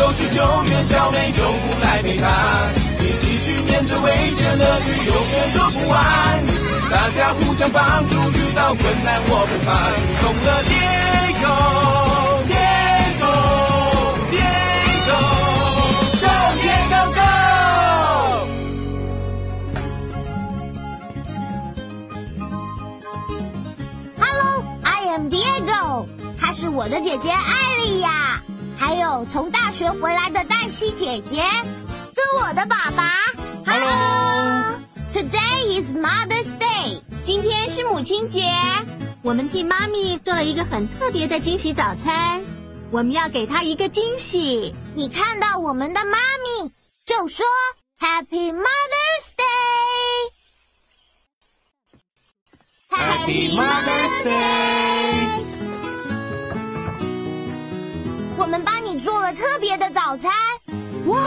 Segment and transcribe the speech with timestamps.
[0.00, 6.42] Diego 去救援小美，救护来陪伴，一起去面对危险，乐趣永远说不完。
[6.90, 9.92] 大家互相帮助，遇到困难我不怕，
[10.22, 10.62] 出动了
[24.18, 26.06] Hello，I am Diego，
[26.40, 28.40] 她是我的姐姐艾莉亚，
[28.80, 31.44] 还有从大学回来的黛西姐姐，
[32.14, 33.12] 跟我的爸爸。
[33.66, 34.80] Hello
[35.12, 38.50] Today is Mother's Day，今天是母亲节，
[39.20, 42.42] 我们替妈咪做了一个很特别的惊喜早餐，
[42.90, 44.74] 我们要给她一个惊喜。
[44.94, 46.16] 你看到我们的妈
[46.62, 46.72] 咪
[47.04, 47.44] 就说
[47.98, 50.32] Happy Mother's Day。
[52.88, 55.29] Happy Mother's Day。
[58.40, 60.32] 我们帮你做了特别的早餐，
[61.08, 61.20] 哇，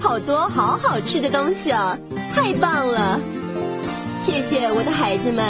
[0.00, 1.98] 好多好好吃的东西哦，
[2.32, 3.18] 太棒了！
[4.20, 5.44] 谢谢我的孩子们。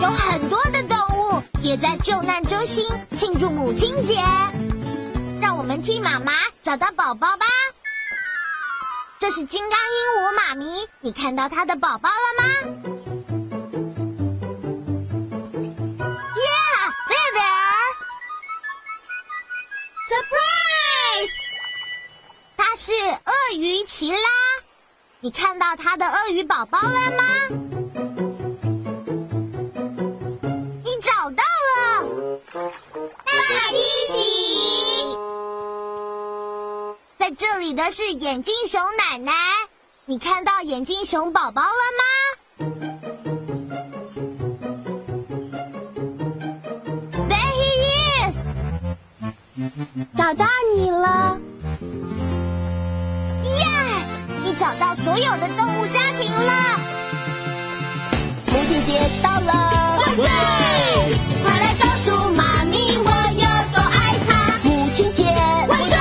[0.00, 4.14] 有很多的动物也在救难中心庆祝母亲节。
[5.38, 7.44] 让我们替妈妈找到宝宝吧。
[9.18, 12.91] 这是金刚鹦鹉妈咪，你看到它的宝宝了吗
[22.76, 24.18] 是鳄鱼奇拉，
[25.20, 27.24] 你看到它的鳄鱼宝宝了吗？
[30.82, 32.08] 你找到了，
[32.54, 33.32] 大
[33.70, 33.78] 惊
[34.08, 35.18] 喜！
[37.18, 39.32] 在这里的是眼镜熊奶奶，
[40.06, 41.68] 你看到眼镜熊宝宝了
[41.98, 42.04] 吗
[47.28, 48.48] ？There he is，
[50.16, 51.38] 找到你了！
[54.56, 56.52] 找到所有的动物家庭了。
[58.46, 60.24] 母亲节到了，万岁！
[61.42, 64.58] 快来告诉妈咪我有多爱她！
[64.62, 65.24] 母亲节
[65.68, 65.96] 万岁！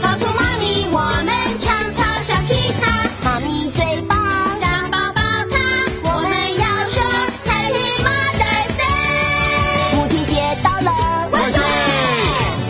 [0.00, 1.28] 告诉妈咪我们
[1.60, 4.16] 常常想起她，妈咪最棒，
[4.58, 5.58] 想抱抱她。
[6.02, 7.04] 我们要说
[7.44, 9.94] Happy Mother's Day！
[9.96, 11.60] 母亲节到了，万岁！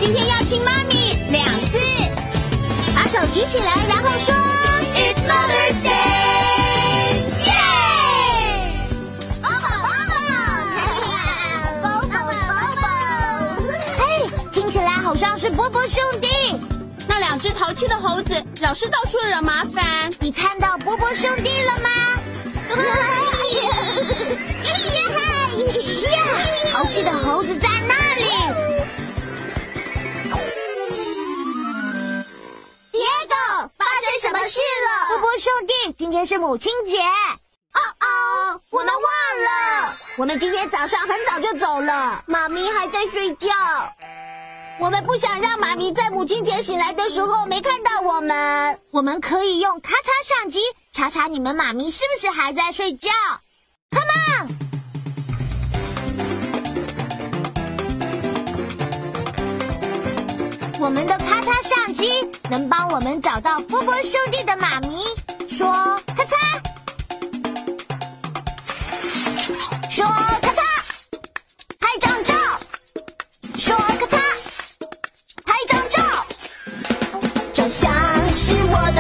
[0.00, 1.78] 今天要亲妈咪两次，
[2.94, 3.83] 把手举起来，
[15.64, 16.28] 波波兄弟。
[17.08, 20.12] 那两只淘气的猴子老是到处惹麻烦。
[20.20, 21.88] 你看到波波兄弟了吗？
[23.62, 23.70] 呀，
[26.70, 28.24] 淘气的猴子在那里。
[32.92, 35.08] Diego，发生什么事了？
[35.08, 37.00] 波波兄弟，今天是母亲节。
[37.00, 43.48] 哦哦，我们忘了，我们今天早上很早就走了，妈咪还在睡觉。
[44.80, 48.78] 我们不想让妈咪在母亲节醒来的时候没看到我们。
[48.90, 50.58] 我们可以用咔嚓相机
[50.92, 53.10] 查查你们妈咪是不是还在睡觉。
[53.90, 54.48] Come on！
[60.80, 64.98] 我们的咔嚓相机能帮我们找到波波兄弟的妈咪，
[65.48, 65.72] 说
[66.14, 66.36] 咔嚓，
[69.88, 70.04] 说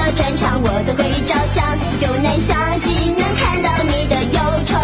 [0.04, 1.64] 的专长，我都会照相，
[1.98, 4.76] 就能相机能看到你的忧愁。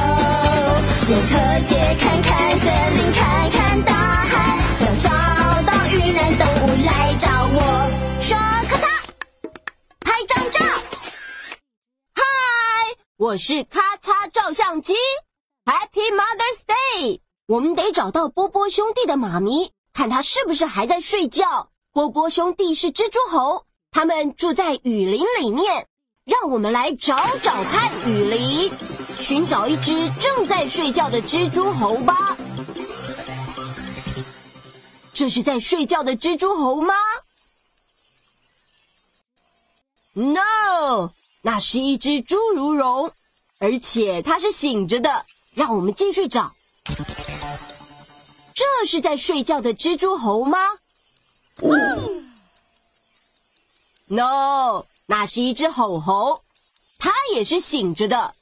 [1.11, 2.64] 用特写看看森
[2.96, 7.58] 林，看看大海，想找到遇难动物来找我。
[8.22, 8.38] 说
[8.69, 8.88] 咔嚓，
[10.00, 10.61] 拍张照。
[12.14, 12.23] 嗨，
[13.19, 14.94] 我是咔嚓照相机
[15.66, 17.20] ，Happy Mother's Day！
[17.46, 21.69] 我们得找到波波兄弟的妈咪，看他是不是还在睡觉。
[21.93, 25.87] 波波兄弟是蜘蛛猴，他们住在雨林里面。
[26.26, 28.70] 让我们来找找看雨林，
[29.19, 32.37] 寻找一只正在睡觉的蜘蛛猴吧。
[35.12, 36.94] 这是在睡觉的蜘蛛猴吗
[40.12, 41.10] ？No，
[41.42, 43.12] 那是一只侏儒龙，
[43.58, 45.26] 而且它是醒着的。
[45.54, 46.52] 让我们继续找。
[48.54, 50.58] 这是在睡觉的蜘蛛猴吗
[54.10, 54.86] ？No。
[55.06, 56.44] 那是一只吼猴，
[56.96, 58.32] 它也是醒着的。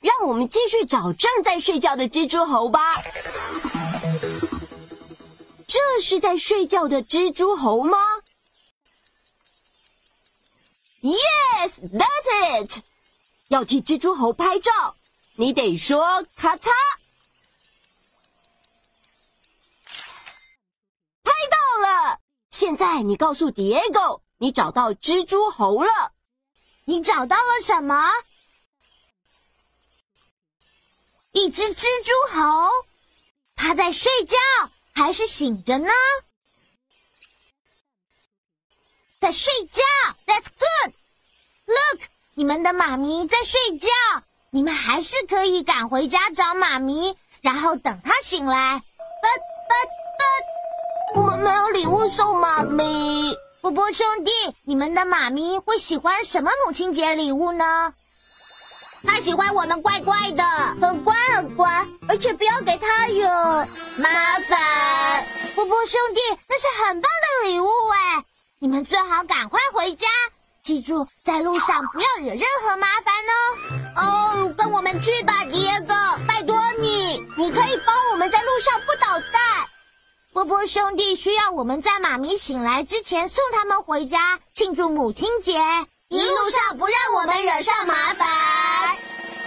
[0.00, 3.00] 让我们继续找正在睡觉的蜘蛛猴吧。
[5.68, 7.96] 这是在睡觉的蜘蛛猴吗
[11.00, 12.82] ？Yes, that's it。
[13.50, 14.96] 要替蜘蛛猴拍照，
[15.36, 16.70] 你得说咔嚓。
[21.22, 21.56] 拍到
[21.86, 22.18] 了。
[22.50, 24.23] 现在你告诉 Diego。
[24.44, 26.12] 你找到蜘蛛猴了？
[26.84, 28.12] 你找到了什么？
[31.32, 32.68] 一只蜘蛛猴，
[33.56, 34.36] 它在睡觉
[34.94, 35.90] 还是醒着呢？
[39.18, 39.82] 在睡觉。
[40.26, 40.92] That's good.
[41.64, 42.02] Look，
[42.34, 43.88] 你们的妈咪在睡觉，
[44.50, 48.82] 你们还是可以赶回家找妈咪，然后等她醒来。
[49.22, 49.40] But
[49.70, 49.88] but
[51.14, 53.34] but，我们没有礼物送妈咪。
[53.64, 54.30] 波波兄弟，
[54.64, 57.94] 你们的妈咪会喜欢什么母亲节礼物呢？
[59.06, 60.44] 她喜欢我们乖乖的，
[60.82, 63.26] 很乖很乖，而且不要给她惹
[63.96, 64.10] 麻
[64.50, 65.26] 烦。
[65.54, 68.24] 波波兄弟，那是很棒的礼物哎！
[68.58, 70.08] 你们最好赶快回家，
[70.62, 73.32] 记住在路上不要惹任何麻烦哦。
[73.96, 75.94] 哦，跟我们去吧，迪哥，
[76.28, 79.43] 拜托你，你可以帮我们在路上不捣蛋。
[80.34, 85.52] 波波兄弟需要我们在妈咪醒来之前送他们回家庆祝母亲节，
[86.08, 88.26] 一路上不让我们惹上麻烦。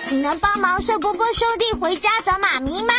[0.10, 2.94] 你能帮忙送波波兄弟回家找妈咪吗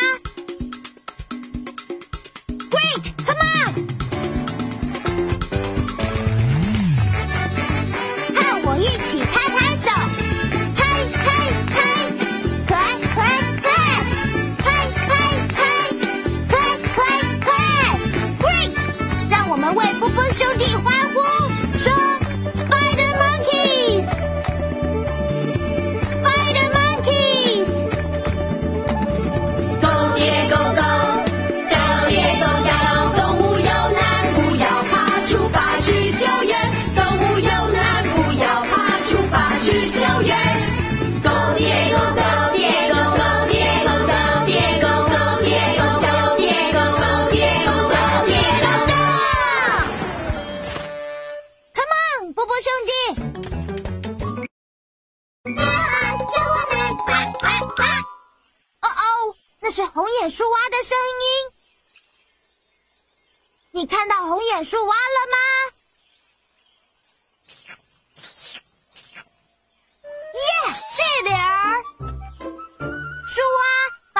[2.71, 3.98] ？Great，come on！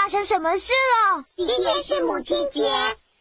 [0.09, 1.23] 发生什么事了？
[1.37, 2.73] 今天是母亲节，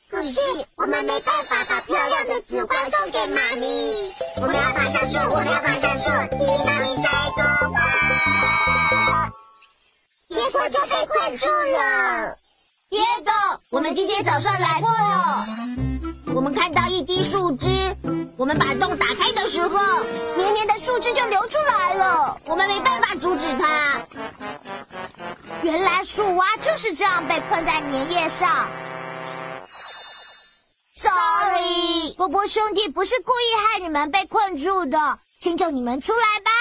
[0.09, 0.39] 可是
[0.77, 4.09] 我们没办法把漂亮的紫花送给妈咪。
[4.37, 9.29] 我们要爬上树，我们要爬上树，替妈咪摘朵花，
[10.29, 12.37] 结果就被困住了。
[12.91, 15.45] 耶哥，我们今天早上来过了。
[16.33, 17.97] 我们看到一滴树枝，
[18.37, 19.77] 我们把洞打开的时候，
[20.37, 22.39] 黏黏的树枝就流出来了。
[22.45, 24.07] 我们没办法阻止它。
[25.63, 28.69] 原来树蛙就是这样被困在粘液上。
[30.93, 36.51] Sorry，波波兄弟不是故意害你们被困住的，请救你们出来吧。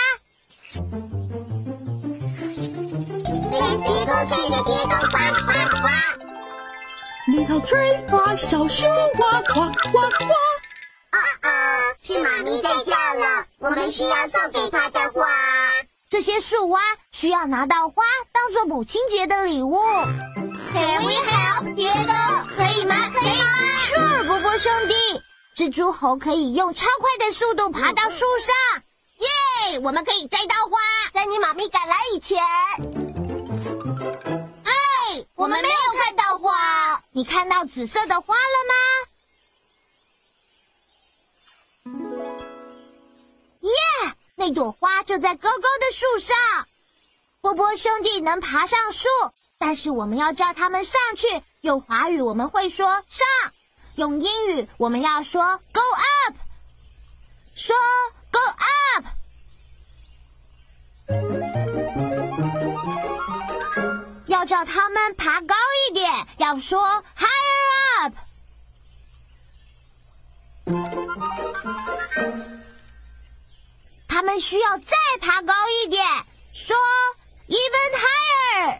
[3.51, 3.61] 别
[4.05, 5.89] 动，谢谢别动，呱呱呱。
[7.29, 9.55] 绿草吹花，小树蛙呱
[9.91, 10.33] 呱呱。
[11.11, 11.51] 啊啊！
[12.01, 15.27] 是妈咪在叫了，我们需要送给她的花。
[16.09, 19.77] 这些树蛙需要拿到花当做母亲节的礼物。
[20.73, 21.75] Can we help？
[21.75, 22.13] 杰哥，
[22.55, 23.11] 可以吗？
[23.11, 23.45] 可以吗
[23.79, 24.95] ？Sure，波波兄弟。
[25.57, 28.55] 蜘蛛猴可以用超快的速度爬到树上。
[29.19, 29.81] 耶！
[29.81, 30.79] 我们可以摘到花，
[31.13, 32.39] 在你妈咪赶来以前。
[34.65, 34.73] 哎，
[35.35, 37.03] 我们没有看到花。
[37.11, 38.75] 你看到紫色的花了吗？
[43.63, 43.71] 耶！
[44.37, 46.37] 那朵花就在高高的树上。
[47.41, 49.09] 波波兄弟能爬上树，
[49.59, 51.43] 但是我们要叫他们上去。
[51.63, 53.27] 用华语我们会说上，
[53.95, 55.81] 用英语我们要说 go
[56.27, 56.37] up。
[57.55, 57.75] 说
[58.31, 58.39] “Go
[58.99, 59.07] up”。
[64.27, 65.55] 要叫他们爬高
[65.89, 68.15] 一点，要说 “Higher up”。
[74.17, 76.03] 他们需要再爬高一点，
[76.51, 76.75] 说
[77.49, 78.79] “Even higher”。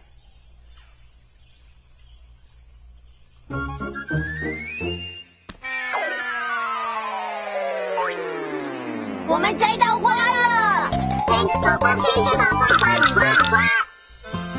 [9.27, 10.89] 我们摘到花了
[11.27, 13.61] ，Thanks，宝宝，谢谢宝宝，花花花。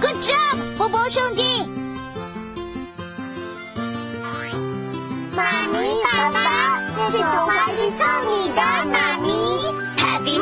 [0.00, 1.66] ，Good job，波波兄弟。
[5.32, 6.80] 妈咪，爸爸，
[7.10, 7.98] 这朵花是送
[8.30, 9.27] 你的，妈咪。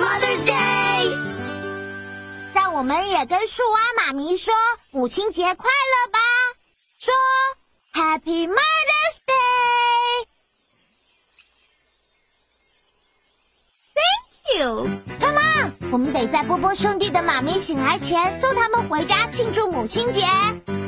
[0.06, 1.18] Mother's Day！
[2.54, 4.54] 让我们也跟树蛙妈咪说
[4.92, 6.18] 母亲节快乐吧，
[6.96, 7.12] 说
[7.92, 10.26] Happy Mother's Day。
[13.96, 14.88] Thank you。
[15.18, 20.20] Come on，我们得在波波兄弟的妈咪醒来前送他们回家庆祝母亲节，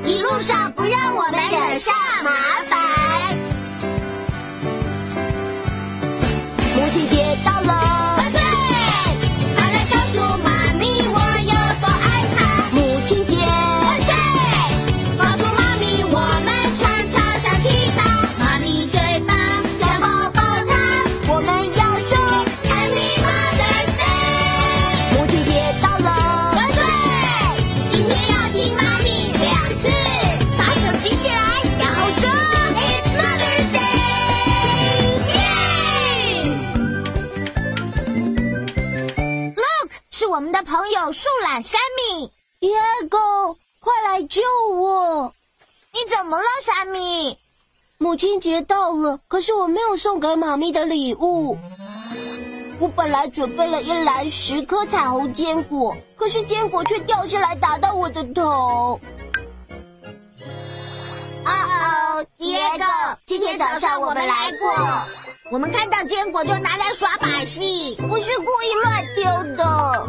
[0.04, 2.30] 一路上不让我们惹上麻
[2.70, 3.07] 烦。
[41.68, 42.32] 山米。
[42.60, 44.40] Diego，快来救
[44.74, 45.34] 我！
[45.92, 47.38] 你怎么了，山米？
[47.98, 51.58] 母亲节到了，可是我没有送给妈咪的礼物。
[52.80, 58.98] 我本来准备了一篮十颗彩虹坚果，可是坚果却掉下来打到我的头。
[61.44, 62.84] 哦哦，爹哥，
[63.26, 64.72] 今天早上我们来过，
[65.50, 67.94] 我们看到坚果就拿来耍把戏。
[68.08, 70.08] 不是故意乱丢的。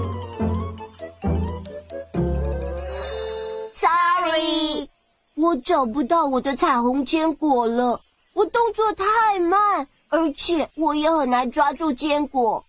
[5.40, 8.02] 我找不到我的彩虹坚果了。
[8.34, 12.66] 我动作太慢，而且我也很难抓住坚果。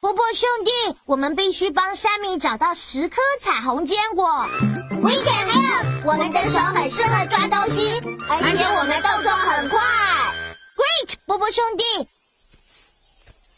[0.00, 4.26] 波波兄弟，我们必须帮山米找到十颗彩虹坚果。
[5.02, 6.06] We can help！
[6.06, 7.90] 我们的手很适合抓东西，
[8.28, 9.80] 而且我们动作很快。
[10.76, 12.06] Great，波波兄弟。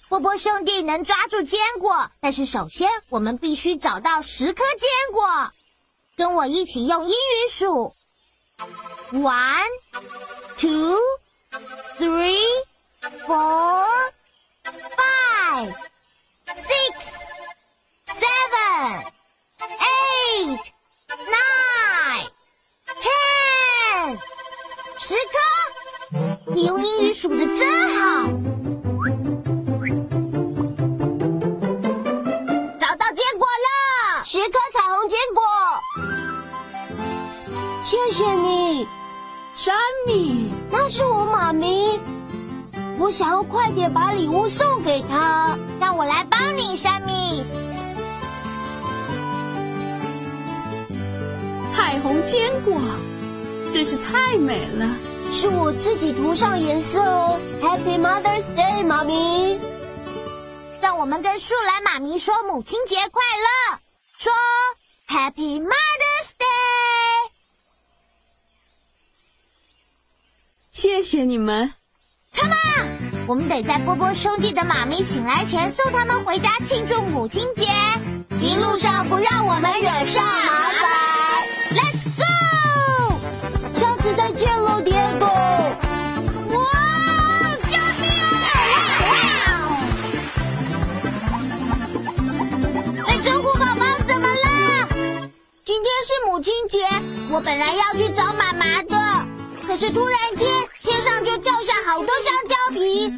[0.09, 5.51] 波波兄弟能抓住坚果，但是首先我们必须找到十颗坚果。
[6.17, 7.96] 跟我一起用英语数
[9.11, 9.71] ：one,
[10.57, 11.17] two,
[11.99, 12.56] three,
[43.17, 45.57] 想要快点把礼物送给他。
[45.81, 47.43] 让我来帮你，山米。
[51.73, 52.79] 彩虹坚果，
[53.73, 54.95] 真是太美了。
[55.31, 57.41] 是我自己涂上颜色哦。
[57.63, 59.59] Happy Mother's Day，妈咪。
[60.83, 63.81] 让我们跟树懒妈咪说母亲节快乐，
[64.19, 64.31] 说
[65.09, 67.31] Happy Mother's Day。
[70.71, 71.73] 谢谢你们。
[72.37, 77.67] Come on，我们得在波波兄弟的妈咪醒来前送他们回家庆祝母亲节，
[78.41, 80.85] 一路上不让我们惹上麻烦。
[81.73, 82.23] Let's go！
[83.75, 85.27] 下次再见喽，Diego。
[86.55, 86.63] 哇！
[87.71, 88.25] 救命啊！
[93.07, 94.89] 哎，守护宝宝怎么了？
[95.65, 96.87] 今天是母亲节，
[97.31, 99.26] 我本来要去找妈妈的，
[99.67, 100.49] 可是突然间
[100.83, 103.13] 天上就掉下好多香蕉皮。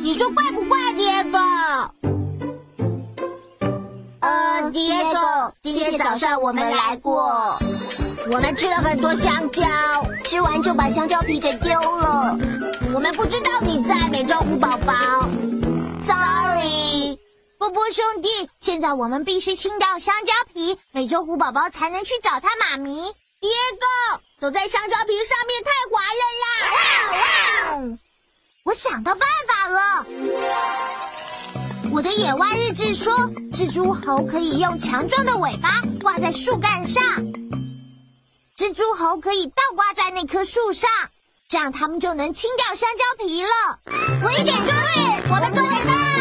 [0.00, 1.38] 你说怪不怪，爹哥？
[4.20, 7.58] 呃，爹哥，今天早上我们来过，
[8.30, 9.64] 我们吃了很多香蕉，
[10.24, 12.38] 吃完就把香蕉皮给丢了。
[12.94, 14.92] 我们不知道你在，美洲虎宝宝。
[16.06, 17.18] Sorry。
[17.58, 18.28] 波波兄弟，
[18.60, 23.14] 现在我们必须清掉香蕉皮，美洲虎宝宝才能去找他妈咪。
[23.38, 26.46] 爹哥，走在香蕉皮上面太滑了啦！
[26.74, 27.98] 哇哇！
[28.64, 30.04] 我想到办法了。
[31.90, 33.14] 我的野外日志说，
[33.50, 37.02] 蜘蛛猴可以用强壮的尾巴挂在树干上，
[38.58, 40.90] 蜘蛛猴可以倒挂在那棵树上，
[41.48, 43.48] 这样它们就能清掉香蕉皮了。
[44.22, 44.76] 我一点就对，
[45.30, 46.15] 我们做得到。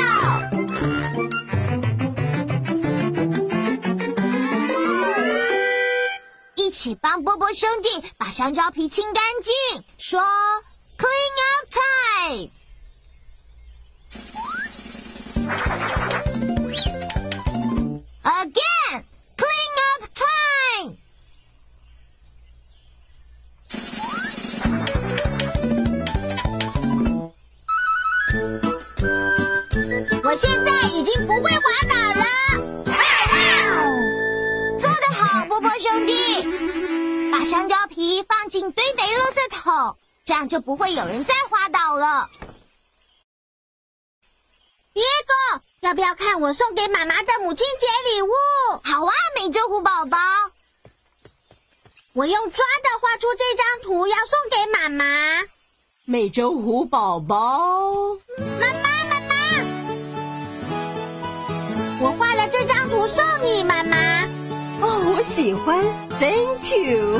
[6.86, 9.52] 起帮波波兄弟把香蕉皮清干净，
[9.98, 10.22] 说
[11.00, 12.52] “clean up time”。
[18.22, 19.04] Again,
[19.36, 20.98] clean up time.
[30.24, 31.50] 我现在已经不会
[37.46, 42.28] 香蕉皮放进堆肥垃圾桶，这样就不会有人再滑倒了。
[44.94, 48.30] 耶哥，要不要看我送给妈妈的母亲节礼物？
[48.84, 50.18] 好啊，美洲虎宝宝。
[52.14, 55.44] 我用抓的画出这张图，要送给妈妈。
[56.06, 58.16] 美洲虎宝宝，
[58.60, 58.85] 妈妈，
[65.26, 65.84] 喜欢
[66.20, 67.20] ，Thank you。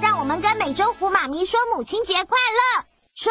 [0.00, 3.30] 让我们跟美洲虎妈咪说母亲节快乐，说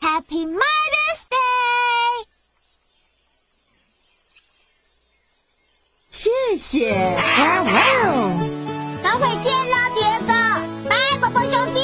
[0.00, 2.26] Happy Mother's Day。
[6.08, 6.90] 谢谢。
[9.04, 10.32] 等会见了，蝶哥，
[10.90, 11.80] 拜，波波兄弟。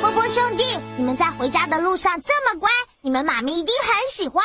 [0.00, 0.64] 波波兄弟，
[0.96, 2.70] 你们在回家的路上这么乖，
[3.02, 4.42] 你们妈咪一定很喜欢。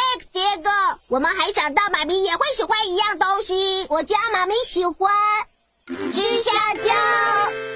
[0.00, 0.70] Thanks，蝶哥，
[1.08, 3.86] 我们还想到妈咪也会喜欢一样东西。
[3.90, 5.12] 我家妈咪喜欢
[5.86, 6.92] 吃香蕉。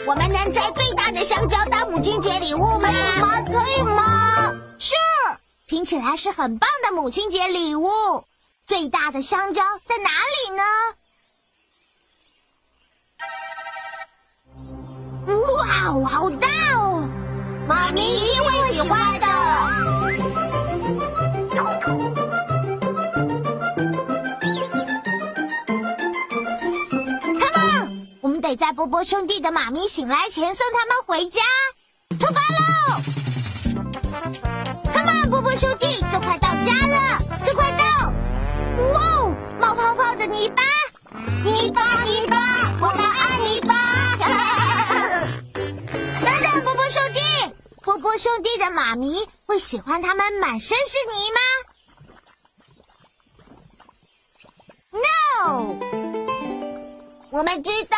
[0.07, 2.91] 我们能摘最大的香蕉当母亲节礼物吗？
[3.21, 7.91] 妈可以吗？Sure，听起来是很棒的母亲节礼物。
[8.67, 10.63] 最大的香蕉在哪里呢？
[15.53, 17.07] 哇哦，好大哦！
[17.69, 20.54] 妈咪一定会喜欢的。
[21.55, 21.71] Come
[27.55, 31.41] on，我们得在波波兄弟的妈咪醒来前送他们回家。
[32.19, 32.99] 出发喽
[34.93, 37.85] ！Come on，波波兄弟，就快到家了，就快到！
[38.93, 40.63] 哇哦，冒泡泡的泥巴，
[41.45, 42.37] 泥巴泥巴，
[42.81, 43.94] 我们爱泥巴。
[48.05, 51.41] 波兄弟的妈咪会喜欢他们满身是泥吗
[54.91, 55.75] ？No。
[57.31, 57.97] 我们知道，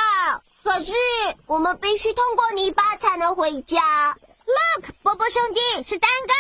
[0.63, 0.93] 可是
[1.47, 4.17] 我们必须通过泥巴才能回家。
[4.47, 6.35] Look，波波兄弟是蛋糕。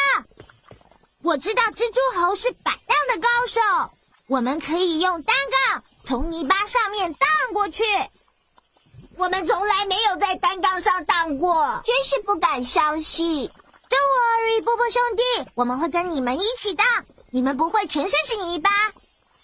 [1.23, 3.61] 我知道蜘蛛猴是摆荡的高手，
[4.29, 5.35] 我们可以用单
[5.73, 7.83] 杠从泥巴上面荡过去。
[9.17, 13.51] 我们从来没有在单杠上荡过，真是不敢相信。
[13.89, 16.87] Don't worry，波波兄弟，我们会跟你们一起荡，
[17.31, 18.71] 你们不会全身是泥巴。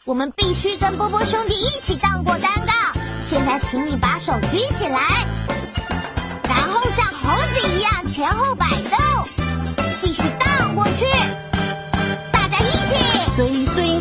[0.05, 2.75] 我们必须跟波波兄弟一起荡过单杠。
[3.25, 5.27] 现在，请你把手举起来，
[6.45, 8.99] 然后像猴子一样前后摆动，
[10.01, 11.07] 继续荡过去。
[12.33, 12.97] 大家一起。
[13.33, 13.92] 随随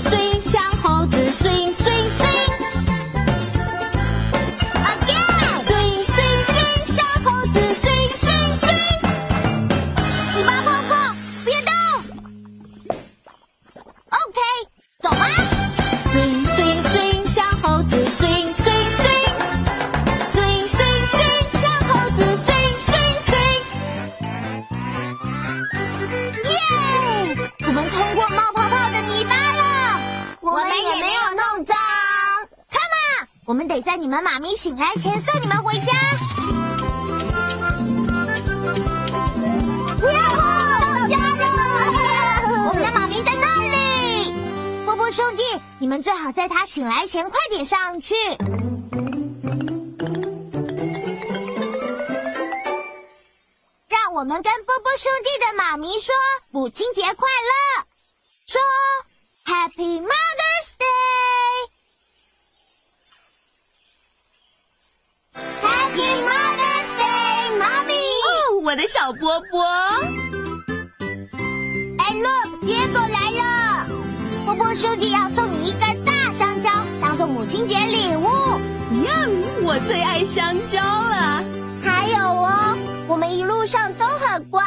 [33.71, 35.93] 得在你们妈咪醒来前送你们回家。
[40.03, 40.11] 哇
[40.81, 41.39] 到家了！
[42.67, 44.33] 我们的妈咪在那里。
[44.83, 45.43] 波波兄弟，
[45.79, 48.13] 你们最好在他醒来前快点上去。
[53.87, 56.13] 让我们跟波波兄弟的妈咪说
[56.49, 57.85] 母亲节快乐，
[58.45, 58.59] 说
[59.45, 60.90] Happy Mother's Day。
[65.33, 68.03] Happy Mother's Day，Mommy！
[68.27, 69.63] 哦，我的小波波，
[71.97, 73.87] 哎，look，野狗来了。
[74.45, 76.69] 波波兄弟要送你一根大香蕉，
[77.01, 78.27] 当做母亲节礼物。
[79.05, 79.25] 呀，
[79.63, 81.41] 我最爱香蕉了。
[81.81, 84.61] 还有哦，我们一路上都很乖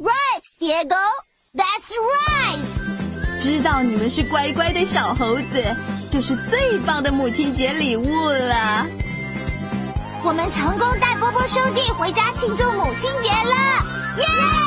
[0.00, 0.96] ，Right, Diego?
[1.54, 2.58] That's right.
[3.40, 5.76] 知道你们是乖乖的小猴子，
[6.10, 8.84] 就是最棒的母亲节礼物了。
[10.24, 13.84] 我们成功带波波兄弟回家庆祝母亲节了，
[14.18, 14.61] 耶！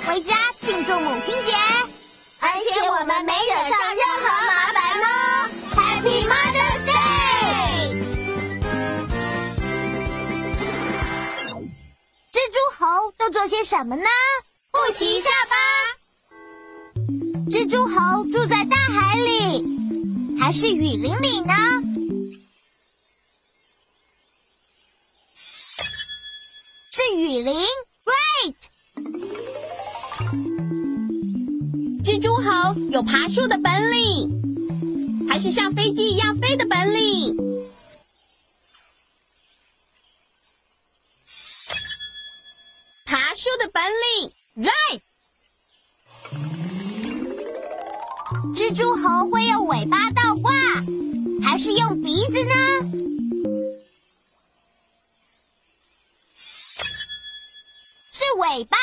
[0.00, 1.54] 回家庆祝母亲节，
[2.38, 5.04] 而且我们没惹上任何麻烦哦。
[5.74, 6.94] Happy Mother's Day！
[12.32, 14.08] 蜘蛛猴都做些什么呢？
[14.72, 15.56] 复习一下吧。
[17.50, 19.64] 蜘蛛猴住在大海里，
[20.40, 21.54] 还是雨林里呢？
[26.90, 27.66] 是雨林
[28.04, 28.54] ，right？
[32.06, 37.36] 蜘蛛猴有爬树的本领，还是像飞机一样飞的本领？
[43.04, 43.82] 爬树的本
[44.22, 44.32] 领
[44.68, 45.00] ，right？
[48.54, 50.52] 蜘蛛猴会用尾巴倒挂，
[51.42, 52.54] 还是用鼻子呢？
[58.12, 58.76] 是尾巴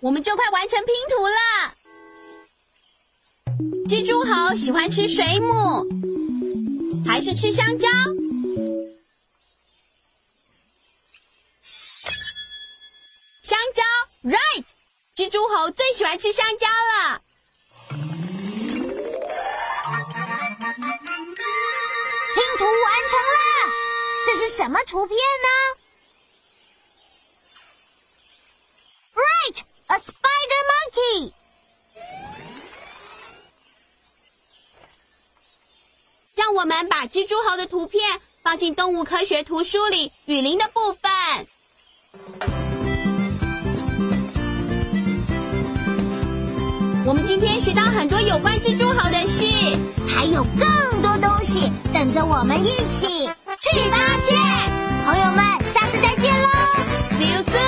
[0.00, 1.74] 我们就快完成拼图了。
[3.88, 5.84] 蜘蛛猴喜欢吃水母，
[7.04, 7.88] 还是吃香蕉？
[13.42, 13.82] 香蕉
[14.22, 14.64] ，right？
[15.16, 17.20] 蜘蛛猴最喜欢吃香蕉了。
[17.90, 17.98] 拼
[22.56, 22.72] 图完
[23.08, 23.40] 成了，
[24.26, 25.77] 这是什么图片呢
[36.58, 38.02] 我们把蜘蛛猴的图片
[38.42, 41.00] 放进动物科学图书里雨林的部分。
[47.06, 49.44] 我们今天学到很多有关蜘蛛猴的事，
[50.08, 53.28] 还有更多东西等着我们一起
[53.60, 54.36] 去发现。
[55.06, 56.48] 朋友们，下次再见喽
[57.20, 57.67] ！See you soon。